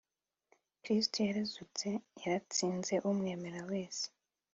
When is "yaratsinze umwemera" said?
2.21-3.61